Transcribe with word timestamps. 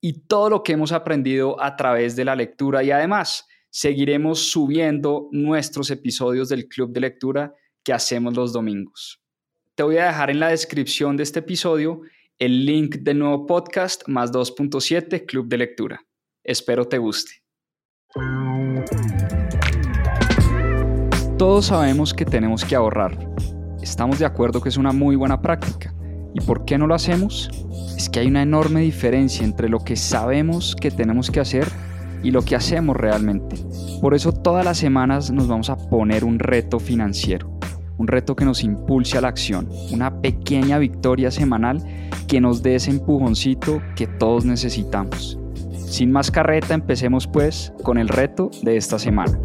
y 0.00 0.26
todo 0.26 0.50
lo 0.50 0.62
que 0.62 0.72
hemos 0.72 0.92
aprendido 0.92 1.60
a 1.60 1.76
través 1.76 2.14
de 2.16 2.24
la 2.24 2.36
lectura 2.36 2.82
y 2.82 2.90
además 2.90 3.46
seguiremos 3.70 4.50
subiendo 4.50 5.28
nuestros 5.32 5.90
episodios 5.90 6.48
del 6.48 6.68
Club 6.68 6.92
de 6.92 7.00
Lectura 7.00 7.54
que 7.82 7.92
hacemos 7.92 8.36
los 8.36 8.52
domingos. 8.52 9.20
Te 9.74 9.82
voy 9.82 9.98
a 9.98 10.06
dejar 10.06 10.30
en 10.30 10.40
la 10.40 10.48
descripción 10.48 11.16
de 11.16 11.22
este 11.22 11.40
episodio 11.40 12.02
el 12.38 12.64
link 12.64 12.96
del 12.96 13.18
nuevo 13.18 13.46
podcast 13.46 14.06
más 14.08 14.32
2.7 14.32 15.26
Club 15.26 15.48
de 15.48 15.58
Lectura. 15.58 16.00
Espero 16.44 16.86
te 16.86 16.98
guste. 16.98 17.32
Todos 21.36 21.66
sabemos 21.66 22.14
que 22.14 22.24
tenemos 22.24 22.64
que 22.64 22.74
ahorrar. 22.74 23.16
Estamos 23.82 24.18
de 24.18 24.26
acuerdo 24.26 24.60
que 24.60 24.68
es 24.68 24.76
una 24.76 24.92
muy 24.92 25.14
buena 25.14 25.40
práctica. 25.40 25.94
¿Y 26.34 26.40
por 26.40 26.64
qué 26.64 26.78
no 26.78 26.86
lo 26.86 26.94
hacemos? 26.94 27.50
Es 27.96 28.08
que 28.08 28.20
hay 28.20 28.26
una 28.26 28.42
enorme 28.42 28.80
diferencia 28.80 29.44
entre 29.44 29.68
lo 29.68 29.80
que 29.80 29.96
sabemos 29.96 30.76
que 30.76 30.90
tenemos 30.90 31.30
que 31.30 31.40
hacer 31.40 31.66
y 32.22 32.30
lo 32.30 32.42
que 32.42 32.56
hacemos 32.56 32.96
realmente. 32.96 33.56
Por 34.00 34.14
eso 34.14 34.32
todas 34.32 34.64
las 34.64 34.78
semanas 34.78 35.30
nos 35.30 35.48
vamos 35.48 35.70
a 35.70 35.76
poner 35.76 36.24
un 36.24 36.38
reto 36.38 36.78
financiero, 36.78 37.50
un 37.96 38.06
reto 38.06 38.36
que 38.36 38.44
nos 38.44 38.62
impulse 38.62 39.18
a 39.18 39.20
la 39.20 39.28
acción, 39.28 39.68
una 39.92 40.20
pequeña 40.20 40.78
victoria 40.78 41.30
semanal 41.30 41.82
que 42.26 42.40
nos 42.40 42.62
dé 42.62 42.74
ese 42.74 42.90
empujoncito 42.90 43.80
que 43.96 44.06
todos 44.06 44.44
necesitamos. 44.44 45.38
Sin 45.74 46.12
más 46.12 46.30
carreta, 46.30 46.74
empecemos 46.74 47.26
pues 47.26 47.72
con 47.82 47.96
el 47.96 48.08
reto 48.08 48.50
de 48.62 48.76
esta 48.76 48.98
semana. 48.98 49.40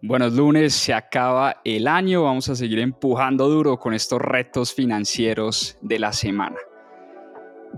Buenos 0.00 0.34
lunes, 0.34 0.74
se 0.74 0.94
acaba 0.94 1.56
el 1.64 1.88
año, 1.88 2.22
vamos 2.22 2.48
a 2.48 2.54
seguir 2.54 2.78
empujando 2.78 3.48
duro 3.48 3.80
con 3.80 3.94
estos 3.94 4.22
retos 4.22 4.72
financieros 4.72 5.76
de 5.82 5.98
la 5.98 6.12
semana. 6.12 6.54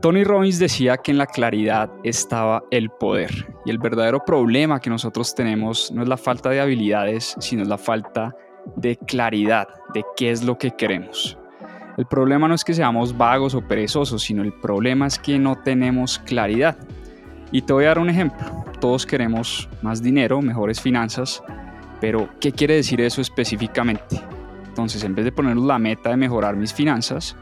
Tony 0.02 0.22
Robbins 0.22 0.58
decía 0.58 0.98
que 0.98 1.12
en 1.12 1.16
la 1.16 1.24
claridad 1.24 1.90
estaba 2.04 2.62
el 2.70 2.90
poder 2.90 3.30
y 3.64 3.70
el 3.70 3.78
verdadero 3.78 4.22
problema 4.22 4.80
que 4.80 4.90
nosotros 4.90 5.34
tenemos 5.34 5.90
no 5.92 6.02
es 6.02 6.08
la 6.10 6.18
falta 6.18 6.50
de 6.50 6.60
habilidades, 6.60 7.36
sino 7.38 7.64
la 7.64 7.78
falta 7.78 8.36
de 8.76 8.98
claridad 8.98 9.68
de 9.94 10.04
qué 10.14 10.30
es 10.30 10.44
lo 10.44 10.58
que 10.58 10.72
queremos. 10.72 11.38
El 11.96 12.04
problema 12.04 12.46
no 12.48 12.54
es 12.54 12.64
que 12.64 12.74
seamos 12.74 13.16
vagos 13.16 13.54
o 13.54 13.66
perezosos, 13.66 14.22
sino 14.22 14.42
el 14.42 14.52
problema 14.52 15.06
es 15.06 15.18
que 15.18 15.38
no 15.38 15.56
tenemos 15.56 16.18
claridad. 16.18 16.76
Y 17.50 17.62
te 17.62 17.72
voy 17.72 17.84
a 17.84 17.88
dar 17.88 17.98
un 17.98 18.10
ejemplo. 18.10 18.46
Todos 18.78 19.06
queremos 19.06 19.70
más 19.80 20.02
dinero, 20.02 20.42
mejores 20.42 20.80
finanzas, 20.82 21.42
pero, 22.00 22.30
¿qué 22.40 22.52
quiere 22.52 22.74
decir 22.74 23.00
eso 23.00 23.20
específicamente? 23.20 24.20
Entonces, 24.66 25.04
en 25.04 25.14
vez 25.14 25.24
de 25.24 25.32
poner 25.32 25.56
la 25.56 25.78
meta 25.78 26.10
de 26.10 26.16
mejorar 26.16 26.56
mis 26.56 26.72
finanzas, 26.72 27.36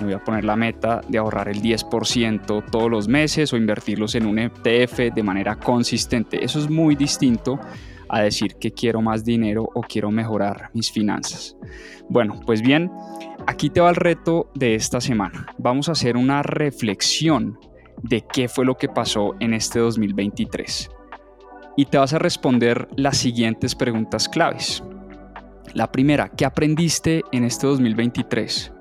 me 0.00 0.06
voy 0.06 0.14
a 0.14 0.24
poner 0.24 0.44
la 0.44 0.56
meta 0.56 1.00
de 1.08 1.18
ahorrar 1.18 1.48
el 1.48 1.60
10% 1.60 2.70
todos 2.70 2.90
los 2.90 3.08
meses 3.08 3.52
o 3.52 3.56
invertirlos 3.56 4.14
en 4.14 4.26
un 4.26 4.38
ETF 4.38 5.14
de 5.14 5.22
manera 5.22 5.56
consistente. 5.56 6.44
Eso 6.44 6.58
es 6.58 6.70
muy 6.70 6.94
distinto 6.94 7.58
a 8.08 8.20
decir 8.20 8.56
que 8.56 8.72
quiero 8.72 9.00
más 9.00 9.24
dinero 9.24 9.68
o 9.74 9.80
quiero 9.80 10.10
mejorar 10.10 10.70
mis 10.74 10.90
finanzas. 10.92 11.56
Bueno, 12.08 12.40
pues 12.44 12.62
bien, 12.62 12.90
aquí 13.46 13.70
te 13.70 13.80
va 13.80 13.90
el 13.90 13.96
reto 13.96 14.50
de 14.54 14.74
esta 14.74 15.00
semana. 15.00 15.46
Vamos 15.58 15.88
a 15.88 15.92
hacer 15.92 16.16
una 16.16 16.42
reflexión 16.42 17.58
de 18.02 18.24
qué 18.32 18.48
fue 18.48 18.64
lo 18.64 18.76
que 18.76 18.88
pasó 18.88 19.34
en 19.40 19.54
este 19.54 19.78
2023 19.78 20.93
y 21.76 21.86
te 21.86 21.98
vas 21.98 22.12
a 22.12 22.18
responder 22.18 22.88
las 22.96 23.16
siguientes 23.16 23.74
preguntas 23.74 24.28
claves. 24.28 24.82
La 25.72 25.90
primera, 25.90 26.28
¿qué 26.28 26.44
aprendiste 26.44 27.22
en 27.32 27.44
este 27.44 27.66
2023? 27.66 28.72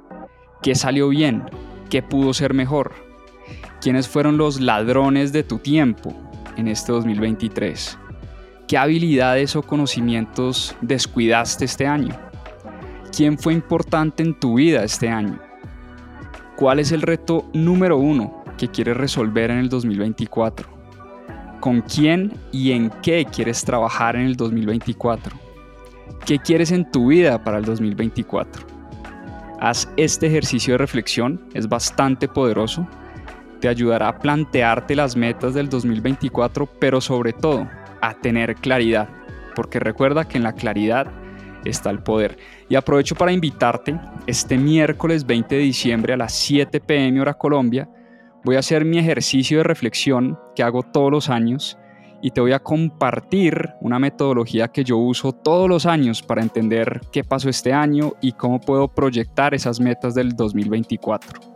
¿Qué 0.62 0.76
salió 0.76 1.10
bien? 1.10 1.44
¿Qué 1.90 2.04
pudo 2.04 2.34
ser 2.34 2.54
mejor? 2.54 2.94
¿Quiénes 3.82 4.08
fueron 4.08 4.38
los 4.38 4.62
ladrones 4.62 5.34
de 5.34 5.44
tu 5.44 5.58
tiempo 5.58 6.14
en 6.56 6.68
este 6.68 6.92
2023? 6.92 7.98
¿Qué 8.68 8.78
habilidades 8.78 9.56
o 9.56 9.64
conocimientos 9.64 10.76
descuidaste 10.82 11.66
este 11.66 11.88
año? 11.88 12.16
¿Quién 13.16 13.38
fue 13.38 13.54
importante 13.54 14.24
en 14.24 14.40
tu 14.40 14.56
vida 14.56 14.84
este 14.84 15.10
año? 15.10 15.40
¿Cuál 16.56 16.80
es 16.80 16.92
el 16.92 17.02
reto 17.02 17.50
número 17.54 17.98
uno 17.98 18.44
que 18.58 18.70
quieres 18.70 18.96
resolver 18.96 19.52
en 19.52 19.58
el 19.58 19.70
2024? 19.70 20.73
Con 21.64 21.80
quién 21.80 22.34
y 22.52 22.74
en 22.74 22.90
qué 23.02 23.24
quieres 23.24 23.64
trabajar 23.64 24.18
en 24.18 24.24
el 24.24 24.36
2024. 24.36 25.34
¿Qué 26.26 26.38
quieres 26.38 26.74
en 26.74 26.92
tu 26.92 27.08
vida 27.08 27.42
para 27.42 27.58
el 27.58 27.64
2024? 27.64 28.66
Haz 29.62 29.88
este 29.96 30.28
ejercicio 30.28 30.74
de 30.74 30.80
reflexión, 30.80 31.40
es 31.54 31.70
bastante 31.70 32.28
poderoso. 32.28 32.86
Te 33.62 33.70
ayudará 33.70 34.10
a 34.10 34.20
plantearte 34.20 34.94
las 34.94 35.16
metas 35.16 35.54
del 35.54 35.70
2024, 35.70 36.66
pero 36.82 37.00
sobre 37.00 37.32
todo 37.32 37.66
a 38.02 38.14
tener 38.16 38.56
claridad, 38.56 39.08
porque 39.56 39.80
recuerda 39.80 40.28
que 40.28 40.38
en 40.38 40.44
la 40.44 40.56
claridad 40.56 41.08
está 41.64 41.92
el 41.92 42.04
poder. 42.04 42.38
Y 42.68 42.76
aprovecho 42.76 43.16
para 43.16 43.32
invitarte 43.32 43.98
este 44.28 44.58
miércoles 44.58 45.26
20 45.26 45.56
de 45.56 45.62
diciembre 45.62 46.12
a 46.12 46.18
las 46.18 46.34
7 46.34 46.82
pm 46.82 47.22
hora 47.22 47.36
Colombia 47.36 47.88
voy 48.44 48.56
a 48.56 48.60
hacer 48.60 48.86
mi 48.86 48.98
ejercicio 49.00 49.60
de 49.60 49.64
reflexión 49.64 50.38
que 50.56 50.64
hago 50.64 50.84
todos 50.84 51.12
los 51.12 51.30
años 51.30 51.78
y 52.22 52.32
te 52.32 52.40
voy 52.40 52.54
a 52.54 52.60
compartir 52.60 53.72
una 53.82 54.00
metodología 54.00 54.70
que 54.70 54.84
yo 54.84 54.98
uso 54.98 55.34
todos 55.34 55.68
los 55.68 55.86
años 55.86 56.22
para 56.22 56.42
entender 56.42 57.02
qué 57.12 57.24
pasó 57.24 57.50
este 57.50 57.74
año 57.74 58.14
y 58.22 58.32
cómo 58.32 58.62
puedo 58.62 58.88
proyectar 58.88 59.54
esas 59.54 59.80
metas 59.82 60.16
del 60.16 60.32
2024. 60.32 61.54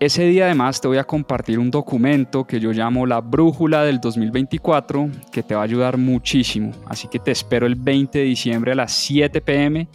Ese 0.00 0.24
día 0.24 0.46
además 0.46 0.80
te 0.80 0.88
voy 0.88 0.98
a 0.98 1.04
compartir 1.04 1.60
un 1.60 1.70
documento 1.70 2.44
que 2.44 2.58
yo 2.58 2.72
llamo 2.72 3.06
la 3.06 3.20
brújula 3.20 3.84
del 3.84 4.00
2024 4.00 5.08
que 5.30 5.44
te 5.44 5.54
va 5.54 5.60
a 5.60 5.64
ayudar 5.64 5.96
muchísimo. 5.96 6.72
Así 6.86 7.06
que 7.06 7.20
te 7.20 7.30
espero 7.30 7.64
el 7.64 7.76
20 7.76 8.18
de 8.18 8.24
diciembre 8.24 8.72
a 8.72 8.74
las 8.74 8.92
7 8.92 9.40
pm 9.40 9.88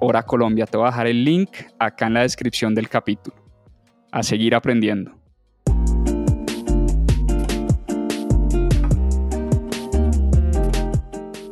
hora 0.00 0.22
Colombia. 0.22 0.66
Te 0.66 0.76
voy 0.76 0.86
a 0.86 0.90
dejar 0.90 1.06
el 1.06 1.24
link 1.24 1.50
acá 1.78 2.06
en 2.06 2.14
la 2.14 2.22
descripción 2.22 2.74
del 2.74 2.90
capítulo. 2.90 3.36
A 4.12 4.22
seguir 4.22 4.54
aprendiendo. 4.54 5.17